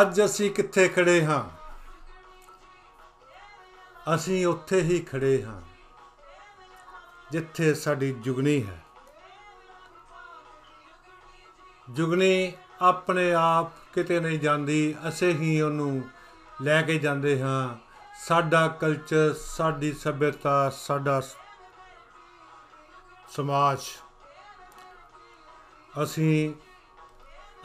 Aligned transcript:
ਅੱਜ 0.00 0.24
ਅਸੀਂ 0.24 0.50
ਕਿੱਥੇ 0.50 0.88
ਖੜੇ 0.88 1.24
ਹਾਂ? 1.24 1.44
ਅਸੀਂ 4.14 4.46
ਉੱਥੇ 4.46 4.82
ਹੀ 4.82 5.00
ਖੜੇ 5.00 5.44
ਹਾਂ, 5.44 5.60
ਜਿੱਥੇ 7.30 7.74
ਸਾਡੀ 7.74 8.12
ਜੁਗਨੀ 8.12 8.66
ਹੈ। 8.66 8.84
ਜੁਗਨੀ 11.90 12.52
ਆਪਣੇ 12.80 13.34
ਆਪ 13.34 13.92
ਕਿਤੇ 13.92 14.20
ਨਹੀਂ 14.20 14.38
ਜਾਂਦੀ, 14.38 14.94
ਅਸੀਂ 15.08 15.34
ਹੀ 15.34 15.60
ਉਹਨੂੰ 15.60 16.08
ਲੈ 16.62 16.82
ਕੇ 16.82 16.98
ਜਾਂਦੇ 16.98 17.42
ਹਾਂ। 17.42 17.76
ਸਾਡਾ 18.18 18.68
ਕਲਚਰ 18.68 19.34
ਸਾਡੀ 19.34 19.92
ਸਭਿਅਤਾ, 19.92 20.70
ਸਾਡਾ 20.70 21.20
ਸ- 21.20 21.36
ਸਮਾਜ। 23.28 23.78
ਅਸੀਂ 26.02 26.54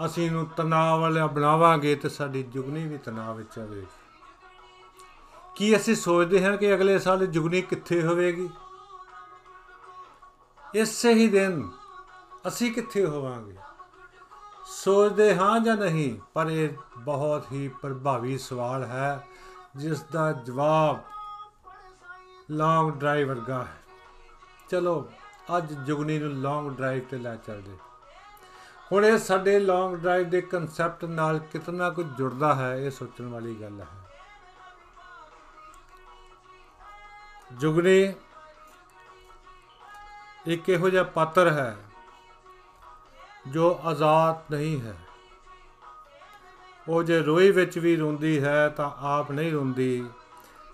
ਅਸੀਂ 0.05 0.31
ਨੂੰ 0.31 0.45
ਤਣਾਅ 0.45 0.97
ਵਾਲਾ 0.97 1.27
ਬਣਾਵਾਂਗੇ 1.27 1.95
ਤੇ 1.95 2.09
ਸਾਡੀ 2.09 2.44
ਜੁਗਨੀ 2.44 2.88
ਵੀ 2.88 2.97
ਤਣਾਅ 2.97 3.33
ਵਿੱਚ 3.33 3.59
ਆਵੇਗੀ। 3.59 3.85
ਕੀ 5.55 5.75
ਅਸੀਂ 5.75 5.95
ਸੋਚਦੇ 5.95 6.45
ਹਾਂ 6.45 6.57
ਕਿ 6.57 6.75
ਅਗਲੇ 6.75 6.99
ਸਾਲ 6.99 7.25
ਜੁਗਨੀ 7.25 7.61
ਕਿੱਥੇ 7.61 8.02
ਹੋਵੇਗੀ? 8.03 8.49
ਇਸੇ 10.75 11.13
ਹੀ 11.13 11.27
ਦਿਨ 11.27 11.69
ਅਸੀਂ 12.47 12.72
ਕਿੱਥੇ 12.72 13.05
ਹੋਵਾਂਗੇ? 13.05 13.57
ਸੋਚਦੇ 14.66 15.35
ਹਾਂ 15.35 15.59
ਜਾਂ 15.59 15.77
ਨਹੀਂ, 15.77 16.19
ਪਰ 16.33 16.47
ਇਹ 16.47 16.69
ਬਹੁਤ 16.97 17.52
ਹੀ 17.52 17.67
ਪ੍ਰਭਾਵੀ 17.67 18.38
ਸਵਾਲ 18.38 18.83
ਹੈ 18.83 19.27
ਜਿਸ 19.75 20.02
ਦਾ 20.02 20.31
ਜਵਾਬ 20.31 21.03
ਲੌਂਗ 22.52 22.91
ਡਰਾਈਵ 22.91 23.27
ਵਰਗਾ 23.27 23.63
ਹੈ। 23.63 23.77
ਚਲੋ, 24.69 25.09
ਅੱਜ 25.57 25.73
ਜੁਗਨੀ 25.73 26.19
ਨੂੰ 26.19 26.31
ਲੌਂਗ 26.31 26.72
ਡਰਾਈਵ 26.72 27.03
ਤੇ 27.09 27.17
ਲੈ 27.17 27.35
ਚੱਲਦੇ 27.35 27.72
ਹੁਣ 28.92 29.06
ਇਹ 29.06 29.17
ਸਾਡੇ 29.17 29.59
ਲੌਂਗ 29.59 29.95
ਡਰਾਈਵ 29.95 30.30
ਦੇ 30.30 30.42
ਕਨਸੈਪਟ 30.42 31.06
ਨਾਲ 31.06 31.39
ਕਿਤਨਾ 31.39 31.89
ਕੁਝ 31.89 32.06
ਜੁੜਦਾ 32.08 32.56
ਹੈ, 32.56 32.75
ਇਹ 32.75 32.92
ਸੋਚਣ 32.92 33.28
ਵਾਲੀ 33.28 33.56
ਗੱਲ 33.56 33.81
ਹੈ। 33.81 33.88
ਜੁਗਨੀ, 37.53 38.14
ਇੱਕ 40.47 40.69
ਇਹੋ 40.69 40.89
ਜਿਹਾ 40.89 41.03
ਪਾਤਰ 41.03 41.52
ਹੈ 41.52 41.78
ਜੋ 43.47 43.80
ਆਜ਼ਾਦ 43.84 44.53
ਨਹੀਂ 44.53 44.81
ਹੈ। 44.81 44.97
ਉਹ 46.88 47.03
ਜੇ 47.03 47.19
ਰੋਈ 47.19 47.51
ਵਿੱਚ 47.51 47.80
ਵੀ 47.80 47.96
ਰੋਂਦੀ 47.96 48.44
ਹੈ 48.44 48.69
ਤਾਂ 48.69 48.91
ਆਪ 48.97 49.31
ਨਹੀਂ 49.31 49.51
ਰੋਂਦੀ। 49.51 50.09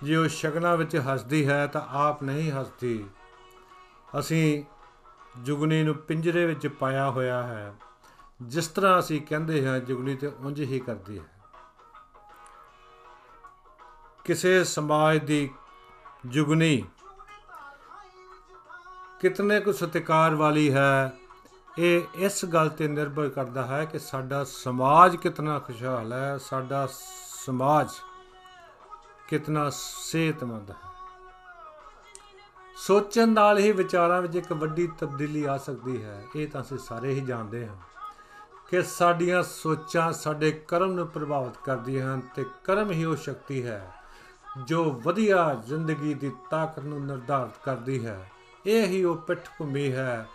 ਜੇ 0.03 0.15
ਉਹ 0.15 0.27
ਸ਼ਗਨਾਂ 0.27 0.77
ਵਿੱਚ 0.77 0.95
ਹੱਸਦੀ 0.95 1.47
ਹੈ 1.47 1.67
ਤਾਂ 1.67 1.81
ਆਪ 1.89 2.23
ਨਹੀਂ 2.23 2.51
ਹੱਸਦੀ। 2.51 3.05
ਅਸੀਂ 4.19 4.63
ਜੁਗਨੀ 5.37 5.83
ਨੂੰ 5.83 5.95
ਪਿੰਜਰੇ 5.95 6.45
ਵਿੱਚ 6.45 6.67
ਪਾਇਆ 6.67 7.09
ਹੋਇਆ 7.09 7.43
ਹੈ। 7.43 7.73
ਜਿਸ 8.39 8.67
ਤਰ੍ਹਾਂ 8.67 8.99
ਅਸੀਂ 8.99 9.21
ਕਹਿੰਦੇ 9.21 9.67
ਹਾਂ 9.67 9.79
ਜੁਗਨੀ 9.79 10.15
ਤੇ 10.15 10.27
ਉਂਝ 10.27 10.59
ਹੀ 10.61 10.79
ਕਰਦੀ 10.79 11.19
ਹੈ। 11.19 11.23
ਕਿਸੇ 14.23 14.63
ਸਮਾਜ 14.63 15.17
ਦੀ 15.17 15.49
ਜੁਗਨੀ 16.25 16.83
ਕਿਤਨੇ 19.19 19.59
ਕੁ 19.59 19.71
ਸਤਿਕਾਰ 19.71 20.35
ਵਾਲੀ 20.35 20.71
ਹੈ, 20.73 21.13
ਇਹ 21.79 22.01
ਇਸ 22.15 22.45
ਗੱਲ 22.45 22.69
ਤੇ 22.69 22.87
ਨਿਰਭਰ 22.87 23.29
ਕਰਦਾ 23.29 23.65
ਹੈ 23.65 23.85
ਕਿ 23.85 23.99
ਸਾਡਾ 23.99 24.43
ਸਮਾਜ 24.43 25.15
ਕਿਤਨਾ 25.15 25.59
ਖੁਸ਼ਹਾਲ 25.59 26.13
ਹੈ, 26.13 26.37
ਸਾਡਾ 26.37 26.87
ਸਮਾਜ 27.45 27.91
ਕਿਤਨਾ 29.27 29.69
ਸਿਹਤਮੰਦ 29.69 30.71
ਹੈ। 30.71 30.75
ਸੋਚਣ 32.77 33.29
ਨਾਲ 33.29 33.57
ਹੀ 33.57 33.71
ਵਿਚਾਰਾਂ 33.71 34.21
ਵਿੱਚ 34.21 34.35
ਇੱਕ 34.35 34.53
ਵੱਡੀ 34.53 34.87
ਤਬਦੀਲੀ 34.99 35.43
ਆ 35.45 35.57
ਸਕਦੀ 35.57 36.03
ਹੈ, 36.03 36.23
ਇਹ 36.35 36.47
ਤਾਂ 36.47 36.61
ਅਸੀਂ 36.61 36.77
ਸਾਰੇ 36.77 37.13
ਹੀ 37.13 37.21
ਜਾਣਦੇ 37.21 37.67
ਹਾਂ। 37.67 37.75
ਕਿ 38.69 38.81
ਸਾਡੀਆਂ 38.83 39.43
ਸੋਚਾਂ 39.43 40.13
ਸਾਡੇ 40.13 40.51
ਕਰਮ 40.67 40.91
ਨੂੰ 40.91 41.07
ਪ੍ਰਭਾਵਿਤ 41.07 41.57
ਕਰਦੀਆਂ 41.65 42.15
ਹਨ 42.15 42.21
ਤੇ 42.35 42.45
ਕਰਮ 42.63 42.91
ਹੀ 42.91 43.05
ਉਹ 43.05 43.15
ਸ਼ਕਤੀ 43.15 43.65
ਹੈ 43.67 43.93
ਜੋ 44.65 44.91
ਵਧੀਆ 44.91 45.61
ਜ਼ਿੰਦਗੀ 45.65 46.13
ਦੀ 46.13 46.31
ਤਾਕਤ 46.49 46.79
ਨੂੰ 46.79 47.05
ਨਿਰਧਾਰਿਤ 47.05 47.53
ਕਰਦੀ 47.63 48.05
ਹੈ। 48.05 48.31
ਇਹ 48.65 48.87
ਹੀ 48.87 49.03
ਉਹ 49.03 49.15
ਪਿੱਠ 49.15 49.49
ਭੂਮੀ 49.57 49.91
ਹੈ 49.91 50.27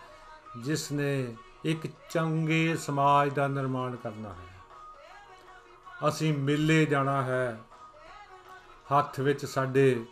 ਜਿਸ 0.57 0.91
ਨੇ 0.91 1.35
ਇੱਕ 1.65 1.87
ਚੰਗੇ 2.09 2.75
ਸਮਾਜ 2.77 3.33
ਦਾ 3.33 3.47
ਨਿਰਮਾਣ 3.47 3.95
ਕਰਨਾ 3.95 4.29
ਹੈ। 4.29 4.61
ਅਸੀਂ 6.07 6.33
ਮੇਲੇ 6.37 6.85
ਜਾਣਾ 6.85 7.21
ਹੈ। 7.23 7.59
ਹੱਥ 8.97 9.19
ਵਿੱਚ 9.19 9.45
ਸਾਡੇ 9.45 10.05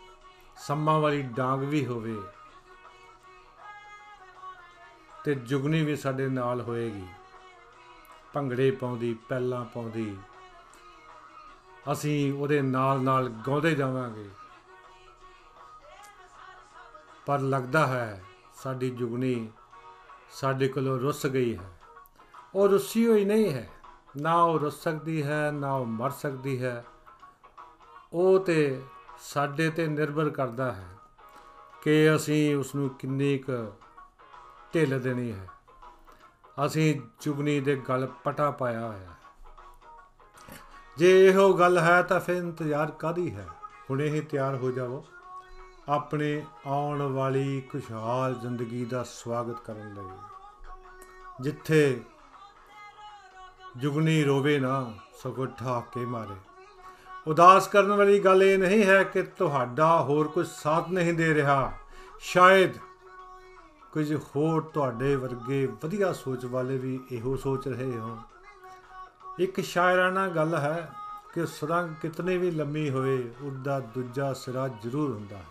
ਸੰਮਾਂ 0.56 1.00
ਵਾਲੀ 1.00 1.22
ਡਾਂਗ 1.22 1.60
ਵੀ 1.60 1.86
ਹੋਵੇ 1.86 2.16
ਤੇ 5.24 5.34
ਜੁਗਨੀ 5.34 5.82
ਵੀ 5.84 5.96
ਸਾਡੇ 5.96 6.28
ਨਾਲ 6.28 6.60
ਹੋਏਗੀ। 6.60 7.06
ਭੰਗੜੇ 8.34 8.70
ਪਾਉਂਦੀ, 8.70 9.14
ਪੈਲਾਂ 9.14 9.64
ਪਾਉਂਦੀ। 9.64 10.16
ਅਸੀਂ 11.92 12.32
ਉਹਦੇ 12.32 12.62
ਨਾਲ 12.62 13.00
ਨਾਲ 13.00 13.28
ਗਾਉਂਦੇ 13.28 13.74
ਜਾਵਾਂਗੇ। 13.74 14.30
ਪਰ 17.26 17.40
ਲੱਗਦਾ 17.40 17.86
ਹੈ, 17.86 18.24
ਸਾਡੀ 18.54 18.90
ਜੁਗਨੀ 18.90 19.50
ਸਾਡੇ 20.30 20.68
ਕੋਲੋਂ 20.68 20.98
ਰੁੱਸ 20.98 21.26
ਗਈ 21.26 21.56
ਹੈ। 21.56 21.80
ਉਹ 22.54 22.68
ਰੁੱਸੀ 22.68 23.06
ਹੋਈ 23.06 23.24
ਨਹੀਂ 23.24 23.52
ਹੈ। 23.52 23.70
ਨਾ 24.16 24.42
ਉਹ 24.42 24.58
ਰੁੱਸ 24.58 24.82
ਸਕਦੀ 24.82 25.22
ਹੈ, 25.22 25.50
ਨਾ 25.50 25.74
ਉਹ 25.74 25.86
ਮਰ 25.86 26.10
ਸਕਦੀ 26.10 26.62
ਹੈ। 26.62 26.84
ਉਹ 28.12 28.40
ਤੇ 28.40 28.82
ਸਾਡੇ 29.20 29.70
ਤੇ 29.70 29.86
ਨਿਰਭਰ 29.86 30.30
ਕਰਦਾ 30.30 30.72
ਹੈ 30.72 30.88
ਕਿ 31.82 32.16
ਅਸੀਂ 32.16 32.56
ਉਸ 32.56 32.74
ਨੂੰ 32.74 32.90
ਕਿੰਨੀ 32.90 33.38
ਕੁ 33.38 33.72
ਢਿੱਲ 34.74 35.00
ਦੇਣੀ 35.00 35.32
ਹੈ। 35.32 35.48
ਅਸੀਂ 36.66 37.00
ਚੁਗਨੀ 37.20 37.60
ਦੇ 37.60 37.76
ਗਲ 37.76 38.08
ਪਟਾ 38.24 38.50
ਪਾਇਆ 38.50 38.86
ਹੋਇਆ 38.86 38.98
ਹੈ। 38.98 39.16
ਜੇ 40.98 41.28
ਇਹੋ 41.28 41.52
ਗੱਲ 41.52 41.78
ਹੈ 41.78 42.02
ਤਾਂ 42.02 42.20
ਫਿਰ 42.20 42.36
ਇੰਤਜ਼ਾਰ 42.36 42.90
ਕਾਦੀ 42.90 43.34
ਹੈ? 43.34 43.46
ਹੁਣੇ 43.90 44.08
ਹੀ 44.08 44.20
ਤਿਆਰ 44.20 44.56
ਹੋ 44.56 44.70
ਜਾਵੋ। 44.70 45.04
ਆਪਣੇ 45.88 46.44
ਆਉਣ 46.66 47.02
ਵਾਲੀ 47.02 47.60
ਖੁਸ਼ਹਾਲ 47.60 48.34
ਜ਼ਿੰਦਗੀ 48.34 48.84
ਦਾ 48.84 49.02
ਸਵਾਗਤ 49.02 49.60
ਕਰਨ 49.60 49.94
ਲਈ। 49.94 50.16
ਜਿੱਥੇ 51.40 52.00
ਜੁਗਨੀ 53.76 54.24
ਰੋਵੇ 54.24 54.58
ਨਾ, 54.58 54.92
ਸਗੋਂ 55.22 55.46
ਠਾਕ 55.46 55.84
ਕੇ 55.94 56.04
ਮਾਰੇ। 56.04 56.36
ਉਦਾਸ 57.26 57.68
ਕਰਨ 57.68 57.92
ਵਾਲੀ 57.92 58.18
ਗੱਲ 58.18 58.42
ਇਹ 58.42 58.58
ਨਹੀਂ 58.58 58.84
ਹੈ 58.84 59.04
ਕਿ 59.04 59.22
ਤੁਹਾਡਾ 59.22 60.02
ਹੋਰ 60.02 60.28
ਕੁਝ 60.28 60.48
ਸਾਥ 60.48 60.88
ਨਹੀਂ 60.88 61.14
ਦੇ 61.14 61.34
ਰਿਹਾ। 61.34 61.72
ਸ਼ਾਇਦ 62.20 62.74
ਕੁਝ 63.92 64.14
ਹੋਰ 64.14 64.62
ਤੁਹਾਡੇ 64.62 65.16
ਵਰਗੇ 65.16 65.66
ਵਧੀਆ 65.66 66.12
ਸੋਚ 66.12 66.44
ਵਾਲੇ 66.44 66.78
ਵੀ 66.78 67.00
ਇਹੋ 67.12 67.36
ਸੋਚ 67.36 67.68
ਰਹੇ 67.68 67.98
ਹੋਣ 67.98 68.16
ਇੱਕ 69.38 69.60
ਸ਼ਾਇਰਾਨਾ 69.60 70.28
ਗੱਲ 70.28 70.54
ਹੈ 70.54 70.92
ਕਿ 71.34 71.46
ਸੁਰੰਗ 71.46 71.94
ਕਿਤਨੀ 72.02 72.38
ਵੀ 72.38 72.50
ਲੰਮੀ 72.50 72.90
ਹੋਵੇ 72.90 73.30
ਉਹਦਾ 73.42 73.80
ਦੂਜਾ 73.80 74.32
ਸਿਰਾ 74.32 74.68
ਜ਼ਰੂਰ 74.68 75.10
ਹੁੰਦਾ 75.10 75.36
ਹੈ। 75.36 75.44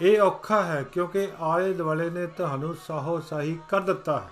ਇਹ 0.00 0.20
ਔਖਾ 0.20 0.62
ਹੈ 0.62 0.82
ਕਿਉਂਕਿ 0.82 1.28
ਆਲੇ 1.40 1.72
ਦੁਆਲੇ 1.72 2.10
ਨੇ 2.10 2.26
ਤੁਹਾਨੂੰ 2.26 2.76
ਸਾਹੋ 2.86 3.20
ਸਾਹੀ 3.20 3.58
ਕਰ 3.68 3.80
ਦਿੱਤਾ 3.80 4.20
ਹੈ। 4.20 4.30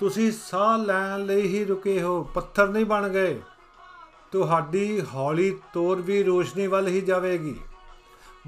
ਤੁਸੀਂ 0.00 0.32
ਸਾਹ 0.32 0.78
ਲੈਣ 0.78 1.26
ਲਈ 1.26 1.42
ਹੀ 1.42 1.64
ਰੁਕੇ 1.64 2.02
ਹੋ, 2.02 2.22
ਪੱਥਰ 2.24 2.68
ਨਹੀਂ 2.68 2.86
ਬਣ 2.86 3.08
ਗਏ। 3.08 3.40
ਤੁਹਾਡੀ 4.32 5.02
ਹੌਲੀ 5.14 5.58
ਤੋਰ 5.72 6.00
ਵੀ 6.00 6.22
ਰੋਸ਼ਨੀ 6.22 6.66
ਵੱਲ 6.66 6.86
ਹੀ 6.86 7.00
ਜਾਵੇਗੀ। 7.00 7.60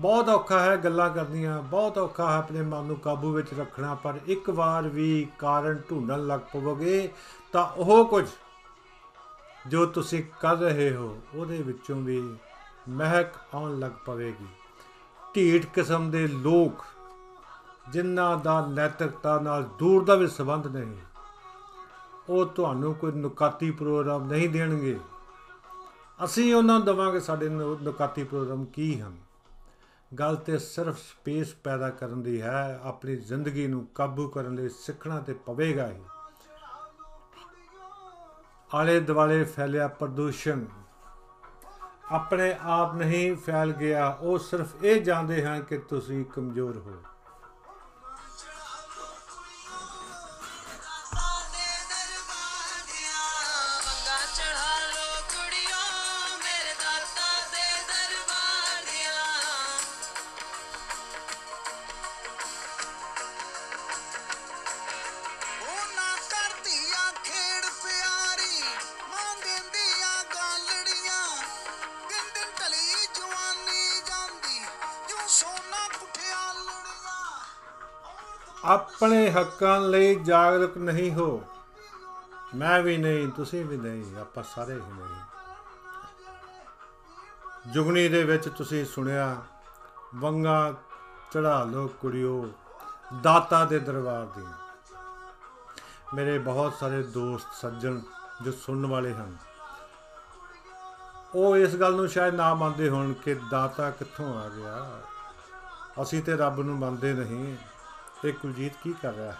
ਬਹੁਤ 0.00 0.28
ਔਖਾ 0.28 0.60
ਹੈ 0.60 0.76
ਗੱਲਾਂ 0.76 1.10
ਕਰਨੀਆਂ, 1.10 1.62
ਬਹੁਤ 1.62 1.98
ਔਖਾ 1.98 2.32
ਹੈ 2.32 2.36
ਆਪਣੇ 2.36 2.62
ਮਨ 2.62 2.84
ਨੂੰ 2.84 2.96
ਕਾਬੂ 2.96 3.32
ਵਿੱਚ 3.32 3.54
ਰੱਖਣਾ, 3.54 3.94
ਪਰ 3.94 4.18
ਇੱਕ 4.26 4.50
ਵਾਰ 4.50 4.88
ਵੀ 4.88 5.28
ਕਾਰਨ 5.38 5.78
ਢੂੰਡਣ 5.90 6.26
ਲੱਗ 6.26 6.40
ਪਵੋਗੇ 6.40 7.12
ਤਾਂ 7.52 7.66
ਉਹ 7.66 8.06
ਕੁਝ 8.06 8.26
ਜੋ 9.66 9.86
ਤੁਸੀਂ 9.86 10.24
ਕਰ 10.40 10.56
ਰਹੇ 10.56 10.94
ਹੋ, 10.94 11.20
ਉਹਦੇ 11.34 11.62
ਵਿੱਚੋਂ 11.62 11.96
ਵੀ 11.96 12.36
ਮਹਿਕ 12.88 13.26
ਆਉਣ 13.54 13.78
ਲੱਗ 13.78 13.90
ਪਵੇਗੀ। 14.06 14.46
ਢੀਠ 15.36 15.66
ਕਿਸਮ 15.66 16.10
ਦੇ 16.10 16.26
ਲੋਕ 16.26 16.84
ਜਿਨ੍ਹਾਂ 17.92 18.36
ਦਾ 18.36 18.66
ਨੈਤਿਕਤਾ 18.66 19.38
ਨਾਲ 19.38 19.62
ਦੂਰ 19.78 20.04
ਦਾ 20.04 20.14
ਵੀ 20.14 20.26
ਸੰਬੰਧ 20.26 20.66
ਨਹੀਂ, 20.66 20.96
ਉਹ 22.28 22.46
ਤੁਹਾਨੂੰ 22.46 22.94
ਕੋਈ 22.94 23.12
ਨੁਕਾਤੀ 23.12 23.70
ਪ੍ਰੋਗਰਾਮ 23.70 24.24
ਨਹੀਂ 24.24 24.48
ਦੇਣਗੇ। 24.48 25.00
ਅਸੀਂ 26.24 26.54
ਉਹਨਾਂ 26.54 26.76
ਨੂੰ 26.76 26.86
ਦੇਵਾਂਗੇ 26.86 27.20
ਸਾਡੇ 27.20 27.48
ਨੁ- 27.48 27.78
ਨੁਕਾਤੀ 27.82 28.24
ਪ੍ਰੋਗਰਾਮ 28.24 28.64
ਕੀ 28.64 29.00
ਹਨ? 29.00 29.29
ਗੱਲ 30.18 30.36
ਤੇ 30.36 30.58
ਸਿਰਫ 30.58 30.98
ਸਪੇਸ 30.98 31.54
ਪੈਦਾ 31.54 31.90
ਕਰਨ 31.90 32.22
ਦੀ 32.22 32.42
ਹੈ, 32.42 32.80
ਆਪਣੀ 32.82 33.16
ਜ਼ਿੰਦਗੀ 33.16 33.66
ਨੂੰ 33.66 33.86
ਕਾਬੂ 33.94 34.28
ਕਰਨ 34.28 34.54
ਲਈ 34.54 34.68
ਸਿੱਖਣਾ 34.68 35.20
ਤੇ 35.20 35.34
ਪਵੇਗਾ 35.34 35.88
ਹੀ। 35.88 36.00
ਆਲੇ 38.74 39.00
ਦੁਆਲੇ 39.00 39.44
ਫੈਲਿਆ 39.44 39.88
ਪ੍ਰਦੂਸ਼ਣ। 39.88 40.64
ਆਪਣੇ 42.10 42.56
ਆਪ 42.62 42.94
ਨਹੀਂ 42.94 43.36
ਫੈਲ 43.36 43.72
ਗਿਆ, 43.72 44.08
ਉਹ 44.20 44.38
ਸਿਰਫ 44.38 44.84
ਇਹ 44.84 45.02
ਜਾਣਦੇ 45.02 45.44
ਹਨ 45.44 45.62
ਕਿ 45.62 45.78
ਤੁਸੀਂ 45.78 46.24
ਕਮਜ਼ੋਰ 46.24 46.76
ਹੋ। 46.76 47.02
ਆਪਣੇ 78.70 79.30
ਹੱਕਾਂ 79.30 79.80
ਲਈ 79.80 80.14
ਜਾਗਰੂਕ 80.14 80.76
ਨਹੀਂ 80.78 81.12
ਹੋ। 81.12 81.42
ਮੈਂ 82.54 82.80
ਵੀ 82.82 82.96
ਨਹੀਂ, 82.96 83.28
ਤੁਸੀਂ 83.28 83.64
ਵੀ 83.64 83.76
ਨਹੀਂ, 83.76 84.16
ਆਪਾਂ 84.16 84.42
ਸਾਰੇ 84.44 84.74
ਹੀ 84.74 84.92
ਨਹੀਂ। 84.92 85.20
ਜੁਗਨੀ 87.72 88.08
ਦੇ 88.08 88.22
ਵਿੱਚ 88.24 88.48
ਤੁਸੀਂ 88.48 88.84
ਸੁਣਿਆ, 88.84 89.36
ਵੰਗਾ 90.14 90.74
ਚੜਾ 91.32 91.62
ਲੋ 91.64 91.86
ਕੁੜਿਓ, 92.00 92.48
ਦਾਤਾ 93.22 93.64
ਦੇ 93.64 93.78
ਦਰਬਾਰ 93.78 94.26
ਦੀ 94.36 94.46
ਮੇਰੇ 96.14 96.38
ਬਹੁਤ 96.38 96.72
ਸਾਰੇ 96.72 97.02
ਦੋਸਤ 97.02 97.46
ਸੱਜਣ 97.52 98.00
ਜੋ 98.44 98.52
ਸੁਣਨ 98.52 98.86
ਵਾਲੇ 98.86 99.14
ਹਨ, 99.14 99.36
ਉਹ 101.34 101.56
ਇਸ 101.56 101.74
ਗੱਲ 101.76 101.94
ਨੂੰ 101.94 102.08
ਸ਼ਾਇਦ 102.08 102.34
ਨਾ 102.34 102.54
ਮੰਨਦੇ 102.54 102.88
ਹੋਣ 102.88 103.12
ਕਿ 103.14 103.34
ਦਾਤਾ 103.50 103.90
ਕਿੱਥੋਂ 103.90 104.34
ਆ 104.40 104.48
ਗਿਆ। 104.48 104.76
ਅਸੀਂ 106.02 106.22
ਤੇ 106.22 106.36
ਰੱਬ 106.36 106.60
ਨੂੰ 106.60 106.76
ਮੰਨਦੇ 106.78 107.12
ਨਹੀਂ। 107.12 107.56
ਇਹ 108.24 108.32
ਕੁਲਜੀਤ 108.32 108.72
ਕੀ 108.82 108.92
ਕਰ 108.92 109.12
ਰਿਹਾ 109.12 109.32
ਹੈ? 109.32 109.38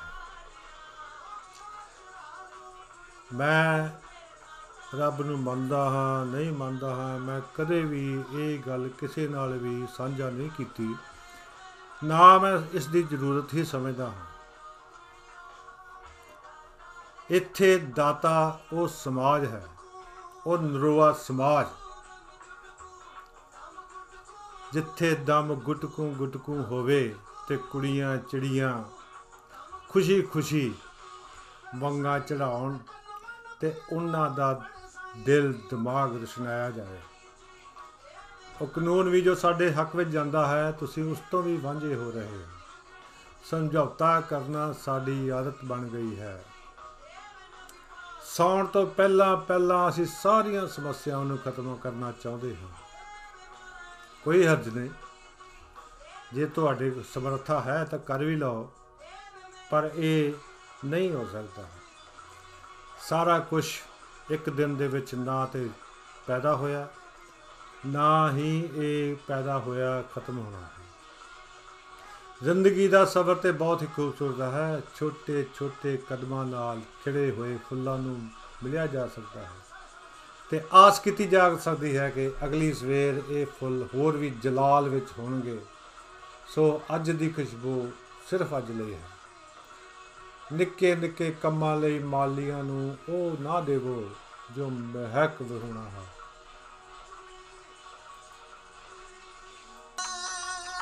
ਮੈਂ 3.32 3.88
ਰੱਬ 4.96 5.22
ਨੂੰ 5.22 5.38
ਮੰਨਦਾ 5.38 5.84
ਹਾਂ, 5.84 6.26
ਨਹੀਂ 6.26 6.52
ਮੰਨਦਾ 6.52 6.94
ਹਾਂ, 6.94 7.18
ਮੈਂ 7.18 7.40
ਕਦੇ 7.54 7.82
ਵੀ 7.82 8.24
ਇਹ 8.32 8.58
ਗੱਲ 8.58 8.88
ਕਿਸੇ 8.88 9.28
ਨਾਲ 9.28 9.58
ਵੀ 9.58 9.86
ਸਾਂਝਾ 9.96 10.30
ਨਹੀਂ 10.30 10.50
ਕੀਤੀ। 10.50 10.96
ਨਾ 12.04 12.38
ਮੈਂ 12.38 12.58
ਇਸ 12.72 12.86
ਦੀ 12.86 13.02
ਜ਼ਰੂਰਤ 13.02 13.54
ਹੀ 13.54 13.64
ਸਮਝਦਾ 13.64 14.06
ਹਾਂ। 14.06 14.26
ਇੱਥੇ 17.30 17.78
ਦਾਤਾ, 17.78 18.60
ਉਹ 18.72 18.88
ਸਮਾਜ 18.88 19.44
ਹੈ, 19.44 19.66
ਉਹ 20.46 20.58
ਨਰੋਆ 20.58 21.12
ਸਮਾਜ। 21.12 21.66
ਜਿੱਥੇ 24.72 25.14
ਦਮ 25.14 25.54
ਗੁਟਕੂ 25.54 26.10
ਗੁਟਕੂ 26.10 26.62
ਹੋਵੇ 26.62 27.16
ਤੇ 27.50 27.56
ਕੁੜੀਆਂ 27.56 28.16
ਚਿੜੀਆਂ 28.16 28.84
ਖੁਸ਼ੀ 29.88 30.22
ਖੁਸ਼ੀ 30.22 30.74
ਵੰਗਾ 31.78 32.18
ਚੜਾਉਣ 32.18 32.78
ਤੇ 33.60 33.80
ਉਹਨਾਂ 33.92 34.30
ਦਾ 34.30 34.60
ਦਿਲ 35.16 35.52
ਦਿਮਾਗ 35.52 36.16
ਰੁਸ਼ਨਾਇਆ 36.16 36.70
ਜਾਵੇ। 36.70 36.98
ਉਹ 38.60 38.66
ਕਾਨੂੰਨ 38.66 39.08
ਵੀ 39.08 39.20
ਜੋ 39.20 39.34
ਸਾਡੇ 39.34 39.72
ਹੱਕ 39.72 39.96
ਵਿੱਚ 39.96 40.10
ਜਾਂਦਾ 40.10 40.46
ਹੈ, 40.46 40.72
ਤੁਸੀਂ 40.72 41.12
ਉਸ 41.12 41.18
ਤੋਂ 41.30 41.42
ਵੀ 41.42 41.56
ਵਾਂਝੇ 41.56 41.94
ਹੋ 41.94 42.10
ਰਹੇ 42.10 42.26
ਹੋ। 42.26 42.42
ਸਮਝੌਤਾ 43.44 44.20
ਕਰਨਾ 44.20 44.72
ਸਾਡੀ 44.72 45.28
ਆਦਤ 45.28 45.64
ਬਣ 45.64 45.88
ਗਈ 45.88 46.20
ਹੈ। 46.20 46.44
ਸੌਣ 48.24 48.66
ਤੋਂ 48.66 48.86
ਪਹਿਲਾਂ 48.86 49.36
ਪਹਿਲਾਂ 49.36 49.88
ਅਸੀਂ 49.88 50.06
ਸਾਰੀਆਂ 50.06 50.66
ਸਮੱਸਿਆਵਾਂ 50.66 51.24
ਨੂੰ 51.24 51.38
ਖਤਮ 51.38 51.76
ਕਰਨਾ 51.76 52.12
ਚਾਹੁੰਦੇ 52.12 52.56
ਹਾਂ। 52.62 52.68
ਕੋਈ 54.24 54.46
ਹਰਜ 54.46 54.68
ਨਹੀਂ। 54.68 54.90
ਜੇ 56.32 56.46
ਤੁਹਾਡੇ 56.46 56.94
ਸਮਰੱਥਾ 57.14 57.60
ਹੈ 57.60 57.84
ਤਾਂ 57.84 57.98
ਕਰ 57.98 58.24
ਵੀ 58.24 58.36
ਲਓ, 58.36 58.72
ਪਰ 59.70 59.90
ਇਹ 59.94 60.32
ਨਹੀਂ 60.84 61.12
ਹੋ 61.12 61.28
ਸਕਦਾ। 61.32 61.64
ਸਾਰਾ 63.08 63.38
ਕੁਝ 63.38 63.64
ਇੱਕ 64.30 64.50
ਦਿਨ 64.50 64.76
ਦੇ 64.76 64.88
ਵਿੱਚ 64.88 65.14
ਨਾ 65.14 65.46
ਤੇ 65.46 65.70
ਪੈਦਾ 66.26 66.56
ਹੋਇਆ, 66.56 66.88
ਨਾ 67.86 68.32
ਹੀ 68.32 68.68
ਇਹ 68.74 69.16
ਪੈਦਾ 69.26 69.58
ਹੋਇਆ, 69.58 70.02
ਖਤਮ 70.14 70.38
ਹੋਣਾ 70.38 70.60
ਹੈ। 70.60 70.70
ਜ਼ਿੰਦਗੀ 72.42 72.88
ਦਾ 72.88 73.04
ਸਫ਼ਰ 73.04 73.34
ਤੇ 73.34 73.52
ਬਹੁਤ 73.52 73.82
ਹੀ 73.82 73.86
ਖੂਬਸੂਰਤ 73.96 74.40
ਹੈ। 74.40 74.80
ਛੋਟੇ 74.98 75.46
ਛੋਟੇ 75.54 75.96
ਕਦਮਾਂ 76.10 76.44
ਨਾਲ 76.44 76.80
ਖਿੜੇ 77.04 77.30
ਹੋਏ 77.30 77.56
ਫੁੱਲਾਂ 77.56 77.98
ਨੂੰ 77.98 78.28
ਮਿਲਿਆ 78.64 78.86
ਜਾ 78.86 79.06
ਸਕਦਾ 79.06 79.40
ਹੈ। 79.40 79.50
ਤੇ 80.50 80.60
ਆਸ 80.72 81.00
ਕੀਤੀ 81.00 81.26
ਜਾ 81.26 81.56
ਸਕਦੀ 81.56 81.96
ਹੈ 81.96 82.10
ਕਿ 82.10 82.30
ਅਗਲੀ 82.44 82.72
ਸਵੇਰ 82.72 83.22
ਇਹ 83.30 83.46
ਫੁੱਲ 83.46 83.88
ਹੋਰ 83.94 84.16
ਵੀ 84.16 84.30
ਜਲਾਲ 84.30 84.88
ਵਿੱਚ 84.88 85.06
ਹੋਣਗੇ। 85.18 85.58
ਸੋ 86.54 86.82
ਅੱਜ 86.94 87.10
ਦੀ 87.10 87.30
ਖੁਸ਼ਬੂ 87.30 87.92
ਸਿਰਫ 88.30 88.48
ਅੱਜ 88.58 88.70
ਲਈ 88.70 88.94
ਹੈ। 88.94 89.08
ਨਿੱਕੇ 90.52 90.94
ਨਿੱਕੇ 90.94 91.30
ਕੰਮਾਂ 91.42 91.76
ਲਈ 91.76 91.98
ਮਾਲੀਆਂ 91.98 92.64
ਨੂੰ 92.64 92.96
ਉਹ 93.08 93.42
ਨਾ 93.42 93.60
ਦੇਵੋ 93.60 94.10
ਜੋ 94.50 94.70
ਮਹਿਕ 94.70 95.42
ਵਿਹੂਣਾ 95.42 95.88
ਹੈ। 95.88 96.06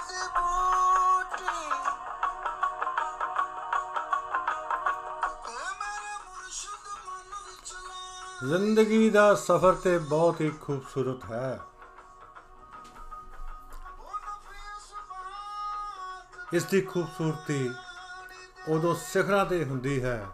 ਦੇ 0.09 0.27
ਬੂਟੀ 0.37 1.57
ਏ 5.53 5.67
ਮੇਰੇ 5.81 6.17
ਮੁਰਸ਼ਿਦ 6.25 6.89
ਮਨ 7.07 7.35
ਵਿੱਚ 7.47 7.73
ਲਾ 7.73 8.59
ਜ਼ਿੰਦਗੀ 8.59 9.11
ਦਾ 9.11 9.35
ਸਫ਼ਰ 9.35 9.73
ਤੇ 9.73 9.99
ਬਹੁਤ 9.99 10.41
ਹੀ 10.41 10.51
ਖੂਬਸੂਰਤ 10.51 11.33
ਹੈ। 11.33 11.61
ਇਸ 16.53 16.65
ਦੀ 16.65 16.81
ਖੂਬਸੂਰਤੀ 16.81 17.71
ਉਦੋਂ 18.69 18.95
ਸਿਖਰਾਂ 18.95 19.45
ਤੇ 19.47 19.65
ਹੁੰਦੀ 19.65 20.03
ਹੈ, 20.03 20.27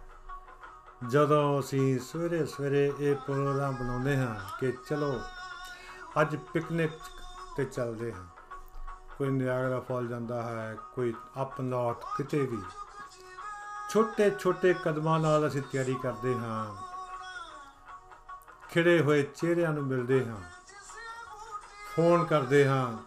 ਜਦੋਂ 1.08 1.60
ਅਸੀਂ 1.60 2.00
ਸਵੇਰੇ 2.00 2.46
ਸਵੇਰੇ 2.46 2.92
ਇਹ 3.00 3.16
ਪ੍ਰੋਗਰਾਮ 3.16 3.74
ਬਣਾਉਂਦੇ 3.74 4.16
ਹਾਂ 4.16 4.36
ਕਿ 4.60 4.72
ਚਲੋ, 4.88 5.20
ਅੱਜ 6.20 6.36
ਪਿਕਨਿਕ 6.36 6.90
ਤੇ 7.56 7.64
ਚੱਲਦੇ 7.64 8.12
ਹਾਂ। 8.12 8.24
ਕੋਈ 9.18 9.28
ਨਿਆਗਰਾ 9.28 9.80
ਫਾਲ 9.80 10.08
ਜਾਂਦਾ 10.08 10.42
ਹੈ, 10.42 10.76
ਕੋਈ 10.94 11.14
ਅਪ 11.42 11.60
ਨਾਰਥ 11.60 12.04
ਕਿਤੇ 12.16 12.46
ਵੀ। 12.46 12.58
ਛੋਟੇ 13.90 14.30
ਛੋਟੇ 14.38 14.74
ਕਦਮਾਂ 14.84 15.20
ਨਾਲ 15.20 15.46
ਅਸੀਂ 15.46 15.62
ਤਿਆਰੀ 15.62 15.94
ਕਰਦੇ 15.94 16.38
ਹਾਂ। 16.38 16.76
ਖਿੜੇ 18.70 19.00
ਹੋਏ 19.00 19.22
ਚਿਹਰਿਆਂ 19.22 19.72
ਨੂੰ 19.72 19.84
ਮਿਲਦੇ 19.84 20.24
ਹਾਂ। 20.24 20.40
ਫੋਨ 21.96 22.24
ਕਰਦੇ 22.24 22.68
ਹਾਂ, 22.68 22.98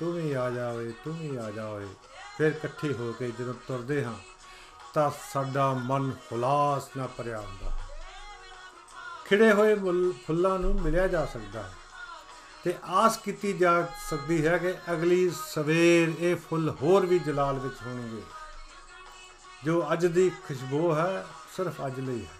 ਤੂੰ 0.00 0.12
ਵੀ 0.12 0.32
ਆ 0.32 0.50
ਜਾ 0.50 0.68
ਓਏ 0.68 0.92
ਤੂੰ 1.04 1.14
ਵੀ 1.14 1.36
ਆ 1.36 1.50
ਜਾ 1.50 1.68
ਓਏ 1.68 1.86
ਫਿਰ 2.38 2.48
ਇਕੱਠੇ 2.48 2.92
ਹੋ 2.92 3.12
ਕੇ 3.18 3.30
ਜਦੋਂ 3.30 3.54
ਤੁਰਦੇ 3.54 4.04
ਹਾਂ, 4.04 4.14
ਤਾਂ 4.94 5.10
ਸਾਡਾ 5.32 5.72
ਮਨ 5.72 6.10
ਹੁਲਾਸ 6.32 6.96
ਨਾਲ 6.96 7.08
ਭਰਿਆ 7.08 7.40
ਹੁੰਦਾ 7.40 7.70
ਹੈ। 7.70 7.82
ਖਿੜੇ 9.26 9.52
ਹੋਏ 9.52 9.74
ਮੁੱਲ- 9.74 10.12
ਫੁੱਲਾਂ 10.12 10.58
ਨੂੰ 10.58 10.80
ਮਿਲਿਆ 10.82 11.08
ਜਾ 11.08 11.26
ਸਕਦਾ 11.26 11.62
ਹੈ 11.62 11.72
ਤੇ 12.64 12.74
ਆਸ 12.84 13.16
ਕੀਤੀ 13.16 13.52
ਜਾ 13.52 13.88
ਸਕਦੀ 14.10 14.46
ਹੈ 14.46 14.58
ਕਿ 14.58 14.74
ਅਗਲੀ 14.92 15.30
ਸਵੇਰ 15.30 16.12
ਇਹ 16.18 16.36
ਫੁੱਲ 16.36 16.76
ਹੋਰ 16.82 17.06
ਵੀ 17.06 17.18
ਜਲਾਲ 17.18 17.58
ਵਿੱਚ 17.58 17.74
ਹੋਣਗੇ। 17.86 18.22
ਜੋ 19.64 19.92
ਅੱਜ 19.92 20.06
ਦੀ 20.06 20.30
ਖੁਸ਼ਬੂ 20.30 20.96
ਹੈ, 20.96 21.26
ਸਿਰਫ 21.56 21.86
ਅੱਜ 21.86 22.00
ਲਈ 22.00 22.24
ਹੈ। 22.24 22.32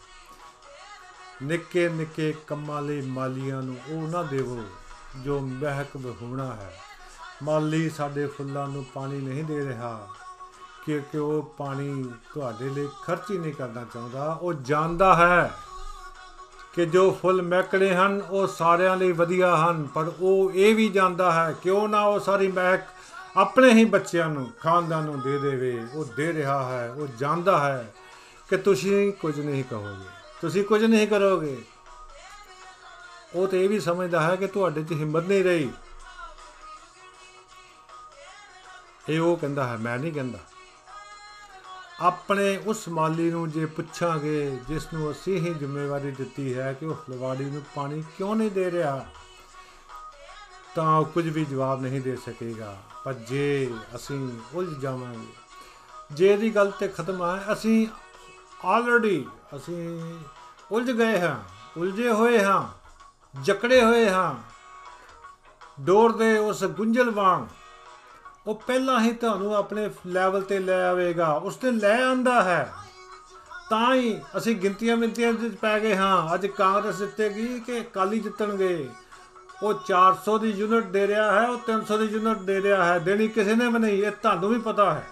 ਨਿੱਕੇ 1.43 1.88
ਨਿੱਕੇ 1.88 2.35
ਕੰਮਾਂ 2.47 2.83
ਲਈ 2.83 3.00
ਮਾਲੀਆਂ 3.00 3.62
ਨੂੰ 3.62 3.76
ਉਹ 3.88 4.09
ਨਾ 4.09 4.23
ਦੇਵੋ 4.23 4.65
ਜੋ 5.17 5.41
ਮਹਿਕ 5.41 5.97
ਵਿਹੂਣਾ 5.97 6.55
ਹੈ। 6.55 6.81
ਮਾਲੀ 7.43 7.88
ਸਾਡੇ 7.90 8.26
ਫੁੱਲਾਂ 8.26 8.66
ਨੂੰ 8.69 8.85
ਪਾਣੀ 8.95 9.21
ਨਹੀਂ 9.21 9.45
ਦੇ 9.45 9.64
ਰਿਹਾ, 9.66 10.09
ਕਿਉਂਕਿ 10.87 11.19
ਉਹ 11.19 11.55
ਪਾਣੀ 11.59 12.05
ਤੁਹਾਡੇ 12.35 12.69
ਲਈ 12.69 12.88
ਖਰਚ 13.05 13.31
ਹੀ 13.31 13.38
ਨਹੀਂ 13.38 13.52
ਕਰਨਾ 13.52 13.85
ਚਾਹੁੰਦਾ। 13.95 14.33
ਉਹ 14.33 14.52
ਜਾਣਦਾ 14.52 15.14
ਹੈ 15.14 15.52
ਕਿ 16.75 16.87
ਜੋ 16.87 17.11
ਫੁੱਲ 17.23 17.43
ਮਹਿਕਣੇ 17.43 17.95
ਹਨ, 17.95 18.21
ਉਹ 18.31 18.47
ਸਾਰਿਆਂ 18.47 18.97
ਲਈ 18.97 19.12
ਵਧੀਆ 19.12 19.57
ਹਨ, 19.57 19.87
ਪਰ 19.95 20.12
ਉਹ 20.21 20.52
ਇਹ 20.55 20.75
ਵੀ 20.75 20.88
ਜਾਣਦਾ 20.88 21.33
ਹੈ, 21.33 21.55
ਕਿਉਂ 21.62 21.88
ਨਾ 21.88 22.02
ਉਹ 22.02 22.19
ਸਾਰੀ 22.21 22.49
ਮਹਿਕ 22.49 22.81
ਆਪਣੇ 23.37 23.71
ਹੀ 23.71 23.85
ਬੱਚਿਆਂ 23.85 24.28
ਨੂੰ, 24.28 24.50
ਖਾਨਦਾਨ 24.61 25.05
ਨੂੰ 25.05 25.21
ਦੇ 25.21 25.38
ਦੇਵੇ। 25.38 25.78
ਉਹ 25.95 26.05
ਦੇ 26.16 26.33
ਰਿਹਾ 26.33 26.62
ਹੈ, 26.64 26.90
ਉਹ 26.90 27.07
ਜਾਣਦਾ 27.19 27.59
ਹੈ 27.59 27.95
ਕਿ 28.50 28.57
ਤੁਸੀਂ 28.57 29.12
ਕੁਝ 29.12 29.38
ਨਹੀਂ 29.40 29.64
ਕਹੋਗੇ। 29.64 30.09
ਤੁਸੀਂ 30.40 30.64
ਕੁਝ 30.64 30.85
ਨਹੀਂ 30.85 31.09
ਕਰੋਗੇ। 31.09 31.57
ਉਹ 33.35 33.47
ਤੇ 33.49 33.64
ਇਹ 33.64 33.69
ਵੀ 33.69 33.81
ਸਮਝਦਾ 33.81 34.21
ਹੈ 34.21 34.37
ਕਿ 34.37 34.47
ਤੁਹਾਡੇ 34.47 34.83
'ਚ 34.85 34.93
ਹਿੰਮਤ 34.93 35.25
ਨਹੀਂ 35.25 35.45
ਰਹੀ। 35.45 35.71
ਇਹ 39.09 39.21
ਉਹ 39.21 39.37
ਕਹਿੰਦਾ 39.37 39.67
ਹੈ, 39.69 39.77
ਮੈਂ 39.77 39.99
ਨਹੀਂ 39.99 40.13
ਕਹਿੰਦਾ। 40.13 40.39
ਆਪਣੇ 42.01 42.57
ਉਸ 42.67 42.89
ਮਾਲੀ 42.89 43.31
ਨੂੰ 43.31 43.51
ਜੇ 43.51 43.67
ਪੁੱਛਾਂਗੇ, 43.67 44.59
ਜਿਸ 44.69 44.87
ਨੂੰ 44.95 45.11
ਅਸੀਂ 45.11 45.37
ਹੀ 45.37 45.53
ਜ਼ਿੰਮੇਵਾਰੀ 45.55 46.11
ਦਿੱਤੀ 46.11 46.55
ਹੈ 46.55 46.73
ਕਿ 46.73 46.87
ਉਹ 46.87 46.95
ਫੁਲਵਾੜੀ 46.97 47.45
ਨੂੰ 47.45 47.63
ਪਾਣੀ 47.75 48.03
ਕਿਉਂ 48.17 48.35
ਨਹੀਂ 48.37 48.51
ਦੇ 48.51 48.71
ਰਿਹਾ, 48.71 49.07
ਤਾਂ 50.75 50.97
ਉਹ 50.97 51.05
ਕੁਝ 51.05 51.29
ਵੀ 51.29 51.45
ਜਵਾਬ 51.45 51.81
ਨਹੀਂ 51.83 52.01
ਦੇ 52.01 52.17
ਸਕੇਗਾ। 52.17 52.77
ਪਰ 53.05 53.13
ਜੇ 53.13 53.71
ਅਸੀਂ 53.97 54.19
ਉਲਝ 54.55 54.79
ਜਾਵਾਂਗੇ, 54.79 55.27
ਜੇ 56.13 56.37
ਦੀ 56.37 56.55
ਗੱਲ 56.55 56.71
ਤੇ 56.71 56.89
ਖਤਮ 56.89 57.23
ਹੈ 57.25 57.53
ਅਸੀਂ 57.53 57.87
ਆਲਰੇਡੀ 58.65 59.27
ਅਸੀਂ 59.57 60.19
ਉਲਝ 60.73 60.91
ਗਏ 60.91 61.21
ਹਾਂ, 61.21 61.37
ਉਲਝੇ 61.77 62.11
ਹੋਏ 62.11 62.43
ਹਾਂ, 62.45 62.63
ਜਕੜੇ 63.35 63.83
ਹੋਏ 63.85 64.09
ਹਾਂ। 64.11 64.35
ਡੋਰ 65.81 66.17
ਦੇ 66.17 66.37
ਉਸ 66.39 66.65
ਗੁੰਝਲ 66.65 67.11
ਵਾਂਗ 67.11 67.47
ਉਹ 68.47 68.55
ਪਹਿਲਾਂ 68.55 69.00
ਹੀ 69.00 69.12
ਤੁਹਾਨੂੰ 69.12 69.57
ਆਪਣੇ 69.57 69.91
ਲੈਵਲ 70.07 70.43
ਤੇ 70.43 70.59
ਲੈ 70.59 70.88
ਆਵੇਗਾ। 70.88 71.33
ਉਸ 71.33 71.57
ਤੇ 71.57 71.71
ਲੈ 71.71 72.05
ਆਂਦਾ 72.05 72.43
ਹੈ। 72.43 72.73
ਤਾਂ 73.71 73.95
ਹੀ 73.95 74.21
ਅਸੀਂ 74.37 74.57
ਗਿਣਤੀਆਂ 74.57 74.97
ਮਿੰਤੀਆਂ 74.97 75.33
ਵਿੱਚ 75.33 75.55
ਪੈ 75.55 75.81
ਗਏ 75.81 75.97
ਹਾਂ। 75.97 76.35
ਅੱਜ 76.35 76.47
ਕਾਂਗਰਸ 76.47 76.99
ਜਿੱਤੇਗੀ 76.99 77.61
ਕਿ 77.61 77.81
ਕਾਲੀ 77.81 78.21
ਜਿੱਤਣਗੇ? 78.21 78.88
ਉਹ 79.62 79.75
400 79.87 80.38
ਦੀ 80.38 80.50
ਯੂਨਿਟ 80.50 80.85
ਦੇ 80.85 81.07
ਰਿਹਾ 81.07 81.41
ਹੈ, 81.41 81.49
ਉਹ 81.49 81.59
300 81.67 81.99
ਦੀ 81.99 82.05
ਯੂਨਿਟ 82.05 82.38
ਦੇ 82.38 82.62
ਰਿਹਾ 82.62 82.85
ਹੈ। 82.85 82.99
ਦੇਣੀ 82.99 83.29
ਕਿਸੇ 83.29 83.55
ਨੇ 83.55 83.67
ਵੀ 83.67 83.79
ਨਹੀਂ, 83.79 84.03
ਇਹ 84.03 84.11
ਤੁਹਾਨੂੰ 84.11 84.49
ਵੀ 84.49 84.59
ਪਤਾ 84.59 84.95
ਹੈ। 84.95 85.07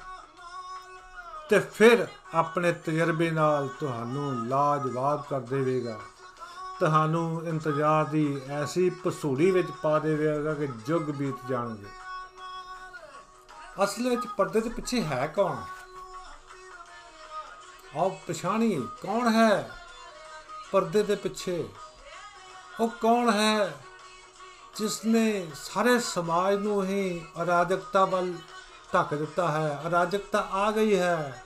ਤੇ 1.50 1.59
ਫਿਰ 1.59 2.07
ਆਪਣੇ 2.35 2.73
ਤਜਰਬੇ 2.73 3.31
ਨਾਲ 3.31 3.69
ਤੁਹਾਨੂੰ 3.81 4.49
ਲਾਜਵਾਬ 4.49 5.25
ਕਰ 5.31 5.41
ਦੇਵੇਗਾ। 5.41 5.99
ਤੁਹਾਨੂੰ 6.81 7.43
ਇੰਤਜ਼ਾਰ 7.45 8.05
ਦੀ 8.05 8.41
ਐਸੀ 8.49 8.91
ਪਸੂੜੀ 8.91 9.50
ਵਿੱਚ 9.50 9.69
ਪਾ 9.83 9.99
ਦੇਵੇਗਾ 9.99 10.55
ਕਿ 10.55 10.69
ਜੁਗ 10.87 11.03
ਬੀਤ 11.03 11.35
ਜਾਣਗੇ। 11.49 12.03
ਅਸਲ 13.83 14.11
ਵਿੱਚ 14.11 14.26
ਪਰਦੇ 14.26 14.61
ਦੇ 14.61 14.69
ਪਿੱਛੇ 14.69 15.02
ਹੈ 15.02 15.26
ਕੌਣ? 15.26 15.57
ਆਓ 17.97 18.21
ਪਛਾਣੀਏ, 18.28 18.81
ਕੌਣ 18.81 19.35
ਹੈ 19.35 19.71
ਪਰਦੇ 20.73 21.02
ਦੇ 21.02 21.14
ਪਿੱਛੇ? 21.14 21.69
ਉਹ 22.81 22.88
ਕੌਣ 22.88 23.33
ਹੈ 23.33 23.75
ਜਿਸ 24.76 25.04
ਨੇ 25.04 25.47
ਸਾਰੇ 25.54 25.99
ਸਮਾਜ 25.99 26.54
ਨੂੰ 26.54 26.85
ਹੀ 26.85 27.26
ਅਰਾਜਕਤਾ 27.43 28.04
ਵੱਲ 28.04 28.35
ਧੱਕ 28.93 29.14
ਦਿੱਤਾ 29.14 29.50
ਹੈ? 29.50 29.81
ਅਰਾਜਕਤਾ 29.87 30.49
ਆ 30.52 30.71
ਗਈ 30.71 30.99
ਹੈ। 30.99 31.45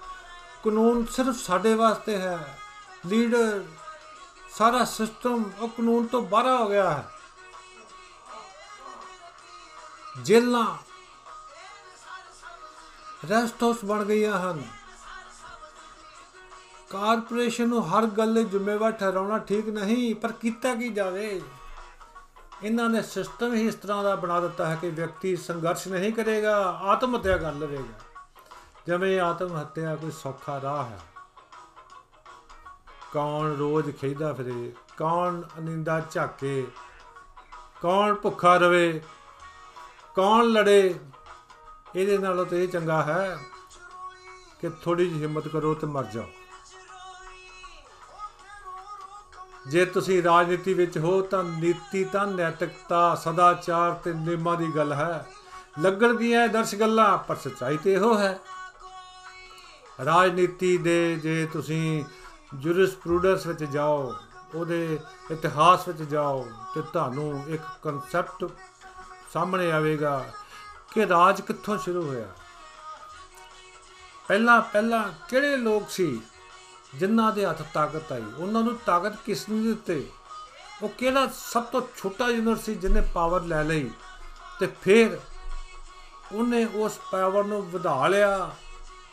ਕਾਨੂੰਨ 0.65 1.07
ਸਿਰਫ 1.07 1.37
ਸਾਡੇ 1.37 1.75
ਵਾਸਤੇ 1.75 2.19
ਹੈ। 2.19 2.59
ਲੀਡਰ, 3.07 3.65
ਸਾਰਾ 4.55 4.85
ਸਿਸਟਮ 4.85 5.51
ਉਹ 5.59 5.69
ਕਾਨੂੰਨ 5.69 6.07
ਤੋਂ 6.07 6.23
ਬਾਹਰ 6.23 6.49
ਹੋ 6.49 6.69
ਗਿਆ 6.69 6.91
ਹੈ। 6.91 7.11
ਜੇਲਾਂ 10.23 10.88
ਰੈਸਟ 13.31 13.63
ਹਾਊਸ 13.63 13.85
ਬਣ 13.85 14.05
ਗਈਆਂ 14.05 14.39
ਹਨ। 14.39 14.63
ਕਾਰਪੋਰੇਸ਼ਨ 16.91 17.69
ਨੂੰ 17.69 17.83
ਹਰ 17.89 18.07
ਗੱਲ 18.07 18.33
ਲਈ 18.33 18.45
ਜ਼ਿੰਮੇਵਾਰ 18.45 18.93
ਠਹਿਰਾਉਣਾ 18.93 19.39
ਠੀਕ 19.39 19.69
ਨਹੀਂ, 19.69 20.15
ਪਰ 20.15 20.33
ਕੀਤਾ 20.33 20.75
ਕੀ 20.75 20.89
ਜਾਵੇ? 20.89 21.41
ਇਹਨਾਂ 22.63 22.89
ਨੇ 22.89 23.03
ਸਿਸਟਮ 23.03 23.55
ਹੀ 23.55 23.67
ਇਸ 23.67 23.75
ਤਰ੍ਹਾਂ 23.75 24.03
ਦਾ 24.03 24.15
ਬਣਾ 24.17 24.41
ਦਿੱਤਾ 24.41 24.67
ਹੈ 24.67 24.79
ਕਿ 24.81 24.91
ਵਿਅਕਤੀ 24.91 25.37
ਸੰਘਰਸ਼ 25.37 25.89
ਨਹੀਂ 25.89 26.13
ਕਰੇਗਾ 26.13 26.57
ਆਤਮ 26.71 27.17
ਹੱਤਿਆ 27.17 27.37
ਕਰ 27.37 27.53
ਲਵੇਗਾ। 27.53 27.99
ਜਿਵੇਂ 28.87 29.21
ਆਤਮ 29.21 29.61
ਹੱਤਿਆ 29.61 29.97
ਕੋਈ 29.97 30.11
ਸੌਖਾ 30.11 30.61
ਰਾਹ 30.61 30.85
ਹੈ। 30.85 31.01
ਕੌਣ 33.13 33.57
ਰੋਜ਼ 33.57 33.91
ਖੇਦਾ 33.91 34.33
ਫਿਰੇ, 34.33 34.73
ਕੌਣ 34.97 35.43
ਅਨਿੰਦਾ 35.59 36.03
ਝਾਕੇ, 36.11 36.67
ਕੌਣ 37.83 38.15
ਭੁੱਖਾ 38.15 38.57
ਰਵੇ, 38.57 39.03
ਕੌਣ 40.15 40.45
ਲੜੇ 40.45 40.95
ਇਹਦੇ 41.97 42.19
ਨਾਲੋਂ 42.19 42.47
ਤੇ 42.47 42.65
ਇਹ 42.65 42.69
ਚੰਗਾ 42.69 43.03
ਹੈ 43.03 43.39
ਕਿ 44.61 44.71
ਥੋੜੀ 44.85 45.09
ਜਿਹੀ 45.09 45.23
ਹਿੰਮਤ 45.23 45.49
ਕਰੋ 45.49 45.75
ਤੇ 45.75 45.87
ਮਰ 45.87 46.05
ਜਾਓ। 46.05 46.25
ਜੇ 49.69 49.85
ਤੁਸੀਂ 49.85 50.23
ਰਾਜਨੀਤੀ 50.23 50.75
ਵਿੱਚ 50.75 50.99
ਹੋ 50.99 51.23
ਤਾਂ 51.23 51.45
ਨੀਤੀ 51.45 52.05
ਤਾਂ 52.05 52.27
ਨੈਤਿਕਤਾ, 52.27 53.15
ਸਦਾਚਾਰ 53.15 53.93
ਤੇ 53.93 54.13
ਨਿਯਮਾਂ 54.13 54.57
ਦੀ 54.57 54.67
ਗੱਲ 54.77 54.93
ਹੈ। 54.93 55.27
ਲੱਗਣ 55.79 56.15
ਦੀਆਂ 56.15 56.49
ਦਰਸ਼ 56.49 56.75
ਗੱਲਾਂ, 56.75 57.19
ਪਰ 57.19 57.37
ਸੱਚਾਈ 57.37 57.77
ਤੇ 57.77 57.93
ਇਹੋ 57.93 58.19
ਹੈ। 58.19 58.39
ਰਾਜਨੀਤੀ 60.05 60.77
ਦੇ 60.79 61.17
ਜੇ 61.17 61.47
ਤੁਸੀਂ 61.53 62.05
ਜੁਰਿਸਪ੍ਰੂਡੈਂਸ 62.55 63.47
ਵਿੱਚ 63.47 63.65
ਜਾਓ, 63.65 64.15
ਉਹਦੇ 64.55 64.99
ਇਤਿਹਾਸ 65.31 65.89
ਵਿੱਚ 65.89 66.03
ਜਾਓ, 66.03 66.47
ਤੇ 66.75 66.83
ਤੁਹਾਨੂੰ 66.83 67.45
ਇੱਕ 67.49 67.63
ਕਨਸੈਪਟ 67.83 68.51
ਸਾਹਮਣੇ 69.33 69.73
ਆਵੇਗਾ 69.73 70.25
ਕਿ 70.95 71.09
ਰਾਜ 71.09 71.41
ਕਿੱਥੋਂ 71.41 71.79
ਸ਼ੁਰੂ 71.79 72.09
ਹੋਇਆ? 72.09 72.29
ਪਹਿਲਾਂ 74.29 74.63
ਪਹਿਲਾਂ 74.63 75.13
ਕਿਹੜੇ 75.29 75.57
ਲੋਕ 75.57 75.91
ਸੀ 75.91 76.21
ਜਿਨ੍ਹਾਂ 76.95 77.33
ਦੇ 77.33 77.47
ਹੱਥ 77.47 77.63
ਤਾਕਤ 77.75 78.13
ਆਈ? 78.13 78.23
ਉਹਨਾਂ 78.39 78.63
ਨੂੰ 78.63 78.79
ਤਾਕਤ 78.87 79.17
ਕਿਸ 79.17 79.49
ਨੇ 79.49 79.75
ਦਿੱਤੀ? 79.75 80.09
ਉਹ 80.83 80.89
ਕਿਹੜਾ 80.89 81.29
ਸਭ 81.35 81.63
ਤੋਂ 81.63 81.83
ਛੋਟਾ 81.97 82.29
ਯੂਨਿਟ 82.29 82.59
ਸੀ 82.59 82.75
ਜਿਹਨੇ 82.75 83.01
ਪਾਵਰ 83.01 83.43
ਲੈ 83.43 83.65
ਲਈ 83.65 83.91
ਤੇ 84.61 84.69
ਫਿਰ 84.83 85.21
ਉਹਨੇ 86.33 86.65
ਉਸ 86.65 87.01
ਪਾਵਰ 87.13 87.45
ਨੂੰ 87.45 87.71
ਵਧਾ 87.71 88.09
ਲਿਆ 88.09 88.51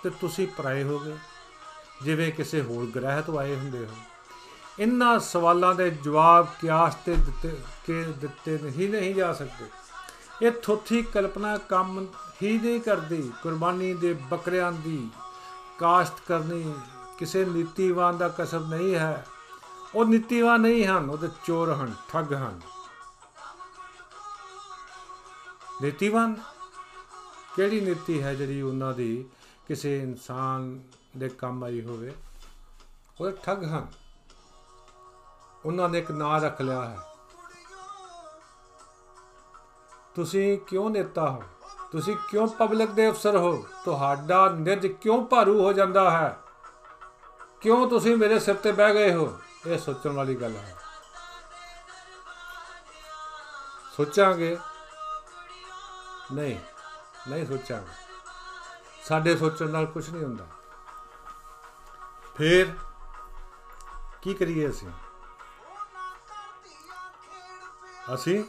ਤੇ 0.04 0.10
ਤੁਸੀਂ 0.10 0.48
ਪਰਾਏ 0.48 0.84
ਹੋ 0.84 1.00
ਗਏ? 1.00 1.18
ਜਿਵੇਂ 2.04 2.32
ਕਿਸੇ 2.32 2.62
ਹੋਰ 2.62 2.86
ਗ੍ਰਹਿ 2.86 3.22
ਤੋਂ 3.22 3.40
ਆਏ 3.40 3.56
ਹੁੰਦੇ 3.56 3.86
ਹੋ। 3.86 3.96
ਇਹਨਾਂ 4.80 5.20
ਸਵਾਲਾਂ 5.20 5.76
ਦੇ 5.76 5.90
ਜਵਾਬ 5.90 6.48
ਕਿਆਸ 6.62 6.96
ਤੇ 6.96 7.16
ਦਿੱਤੇ 7.16 7.58
ਕਿ 7.86 8.04
ਦਿੱਤੇ 8.04 8.60
ਨਹੀਂ 8.64 8.90
ਨਹੀਂ 8.90 9.16
ਜਾ 9.16 9.34
ਸਕਦੇ। 9.34 9.66
ਇਹ 10.42 10.52
ਥੋਥੀ 10.52 11.02
ਕਲਪਨਾ 11.02 11.58
ਕੰਮ 11.58 12.08
ਹੀ 12.44 12.58
ਨਹੀਂ 12.58 12.82
ਕਰਦੀ, 12.82 13.34
ਕੁਰਬਾਨੀ 13.44 13.94
ਦੇ 13.94 14.14
ਬੱਕਰਿਆਂ 14.14 14.72
ਦੀ 14.72 15.10
ਕਾਸ਼ਤ 15.80 16.14
ਕਰਨੀ 16.28 16.76
ਕਿਸੇ 17.18 17.46
ਨੀਤੀਵਾਨ 17.46 18.18
ਦਾ 18.18 18.30
ਕਸਬ 18.30 18.74
ਨਹੀਂ 18.74 18.96
ਹੈ। 18.96 19.28
ਉਹ 19.96 20.06
ਨੀਤੀਵਾਨ 20.06 20.62
ਨਹੀਂ 20.62 20.86
ਹਨ 20.86 21.10
ਉਹ 21.10 21.18
ਤੇ 21.18 21.28
ਚੋਰ 21.46 21.74
ਹਨ, 21.74 21.96
ਠੱਗ 22.10 22.34
ਹਨ। 22.34 22.62
ਨੀਤੀਵਾਨ? 25.82 26.36
ਕਿਹੜੀ 27.56 27.82
ਨੀਤੀ 27.82 28.24
ਹੈ 28.24 28.34
ਜਿਹੜੀ 28.34 28.62
ਉਹਨਾਂ 28.62 28.94
ਦੀ 28.94 29.26
ਕਿਸੇ 29.68 30.00
ਇਨਸਾਨ 30.00 30.84
ਦੇ 31.18 31.30
ਕੰਮ 31.30 31.64
ਆਈ 31.64 31.82
ਹੋਵੇ? 31.82 32.16
ਉਹ 33.22 33.32
ਠੱਗ 33.32 33.64
ਹਨ। 33.64 33.88
ਉਹਨਾਂ 35.66 35.90
ਨੇ 35.90 36.00
ਇੱਕ 36.00 36.12
ਨਾਂ 36.12 36.40
ਰੱਖ 36.40 36.62
ਲਿਆ 36.62 36.86
ਹੈ। 36.86 37.15
ਤੁਸੀਂ 40.16 40.60
ਕਿਉਂ 40.60 40.90
ਨੇਤਾ 40.90 41.30
ਹੋ? 41.30 41.44
ਤੁਸੀਂ 41.92 42.18
ਕਿਉਂ 42.30 42.48
ਪਬਲਿਕ 42.48 42.92
ਦੇ 42.92 43.10
ਅਫਸਰ 43.10 43.38
ਹੋ? 43.38 43.68
ਤੁਹਾਡਾ 43.86 44.50
ਨਿਰਜ 44.50 44.88
ਕਿਉਂ 44.88 45.26
ਭਾਰੂ 45.26 45.64
ਹੋ 45.64 45.74
ਜਾਂਦਾ 45.74 46.12
ਹੈ? 46.12 46.38
ਕਿਉਂ 47.62 47.90
ਤੁਸੀਂ 47.90 48.18
ਮੇਰੇ 48.18 48.40
ਸਿਰ 48.40 48.56
ਤੇ 48.56 48.72
ਬਹਿ 48.72 48.94
ਗਏ 48.94 49.14
ਹੋ? 49.14 49.40
ਇਹ 49.68 49.78
ਸੋਚਣ 49.78 50.12
ਵਾਲੀ 50.12 50.36
ਗੱਲ 50.36 50.56
ਹੈ। 50.56 50.76
ਸੋਚਾਂਗੇ? 53.98 54.58
ਨਹੀਂ 56.34 56.60
ਨਹੀਂ 57.28 57.46
ਸੋਚਾਂਗੇ। 57.46 57.92
ਸਾਡੇ 59.04 59.38
ਸੋਚਣ 59.38 59.70
ਨਾਲ 59.70 59.86
ਕੁਝ 59.86 60.10
ਨਹੀਂ 60.10 60.24
ਹੁੰਦਾ। 60.24 60.46
ਫੇਰ 62.38 62.74
ਕੀ 64.22 64.34
ਕਰੀਏ 64.34 64.70
ਅਸੀਂ? 64.70 64.88
ਅਸੀਂ 68.14 68.44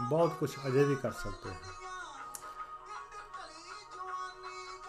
ਬਹੁਤ 0.00 0.32
ਕੁਝ 0.40 0.50
ਅਜੇ 0.66 0.84
ਵੀ 0.84 0.96
ਕਰ 0.96 1.12
ਸਕਦੇ 1.12 1.54
ਹਾਂ। 1.54 1.60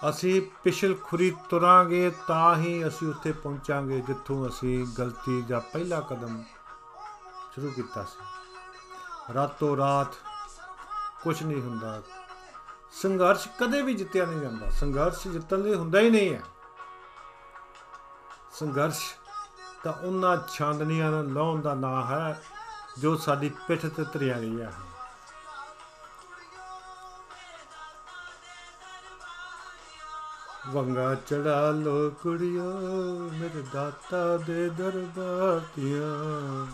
ਅਸੀਂ 0.10 0.42
ਪਿਛਲ 0.64 0.96
ਖੁਰੀ 0.96 1.36
ਤੁਰਾਂਗੇ 1.50 2.12
ਤਾਂ 2.28 2.56
ਹੀ 2.56 2.88
ਅਸੀਂ 2.88 3.08
ਉੱਥੇ 3.08 3.32
ਪਹੁੰਚਾਂਗੇ 3.32 4.02
ਜਿੱਥੋਂ 4.02 4.50
ਅਸੀਂ 4.50 4.88
ਗਲਤੀ 4.98 5.42
ਜਾਂ 5.42 5.62
ਪਹਿਲਾ 5.62 6.00
ਕਦਮ 6.00 6.44
ਸ਼ੁਰੂ 7.54 7.72
ਕੀਤਾ 7.72 8.04
ਸੀ। 8.04 8.26
ਰਾਤੋਂ 9.34 9.78
ਰਾਤ 9.78 10.08
ਕੁਝ 11.24 11.44
ਨਹੀਂ 11.44 11.62
ਹੁੰਦਾ। 11.62 12.02
ਸੰਘਰਸ਼ 12.92 13.48
ਕਦੇ 13.60 13.82
ਵੀ 13.82 13.94
ਜਿੱਤਿਆ 13.94 14.26
ਨਹੀਂ 14.26 14.40
ਜਾਂਦਾ। 14.40 14.70
ਸੰਘਰਸ਼ 14.70 15.28
ਜਿੱਤਣ 15.28 15.60
ਲਈ 15.60 15.76
ਹੁੰਦਾ 15.76 16.00
ਹੀ 16.00 16.10
ਨਹੀਂ 16.10 16.34
ਹੈ। 16.34 16.42
ਸੰਘਰਸ਼ 18.54 19.16
ਤਾਂ 19.84 19.94
ਉਹਨਾਂ 19.94 20.38
ਛਾਂਦਨੀਆਂ 20.54 21.12
ਨੂੰ 21.12 21.34
ਲਾਉਣ 21.34 21.62
ਦਾ 21.62 21.74
ਨਾਂ 21.74 22.06
ਹੈ 22.06 22.44
ਜੋ 22.98 23.16
ਸਾਡੀ 23.16 23.50
ਪਿੱਠ 23.50 23.86
ਤੇ 23.86 24.04
ਧਰੀਆਂ 24.04 24.40
ਗਈਆਂ 24.40 24.72
ਹਨ। 24.72 24.95
ਵੰਗਾ 30.70 31.16
ਚੜਾ 31.16 31.70
ਲੋ 31.70 32.10
ਕੁੜੀਓ, 32.10 32.80
ਮੇਰੇ 33.32 33.64
ਦਾਤਾ 33.74 34.38
ਦੇ 34.38 34.70
ਦਰਬਾਰ 34.70 35.62
ਦੀਆਂ। 35.76 36.68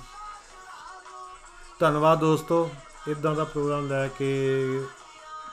ਧੰਨਵਾਦ 1.79 2.19
ਦੋਸਤੋ 2.19 2.69
ਇਦਾਂ 3.07 3.36
ਦਾ 3.36 3.43
ਪ੍ਰੋਗਰਾਮ 3.43 3.88
ਲੈ 3.88 4.07
ਕੇ 4.07 4.55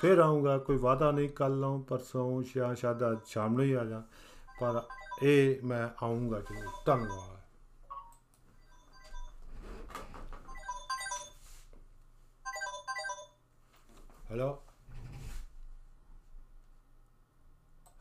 ਫਿਰ 0.00 0.18
ਆਉਂਗਾ 0.18 0.58
ਕੋਈ 0.58 0.76
ਵਾਦਾ 0.76 1.10
ਨਹੀਂ 1.10 1.28
ਕੱਲ 1.28 1.52
ਨੂੰ 1.52 1.82
ਪਰਸੋਂ 1.82 2.42
ਸ਼ਾ 2.42 2.74
ਸ਼ਾਇਦ 2.74 3.10
ਅੱਜ 3.10 3.18
ਸ਼ਾਮ 3.26 3.52
ਨੂੰ 3.52 3.62
ਹੀ 3.62 3.72
ਆ 3.72 3.84
ਜਾ। 3.84 4.02
ਪਰ 4.60 4.82
ਇਹ 5.22 5.56
ਮੈਂ 5.64 5.88
ਆਉਂਗਾ 6.02 6.40
ਜ਼ਰੂਰ। 6.40 6.72
ਧੰਨਵਾਦ। 6.86 7.38
ਹੈਲੋ। 14.30 14.62